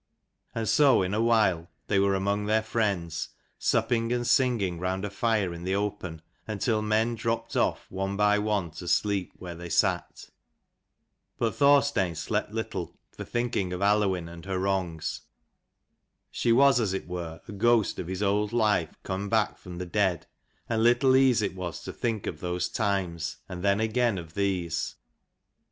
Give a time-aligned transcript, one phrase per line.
[0.55, 5.11] And so in a while they were among their friends, supping and singing round a
[5.11, 9.69] fire in the open, until men dropped off one by one to sleep where they
[9.69, 10.27] sat.
[11.37, 15.21] But Thorstein slept little for thinking of Aluinn and her wrongs.
[16.31, 19.85] She was as it were a ghost of his old life come back from the
[19.85, 20.25] dead,
[20.67, 24.95] and little ease it was to think of those times, and then again of these.